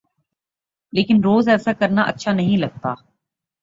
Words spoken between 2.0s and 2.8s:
اچھا نہیں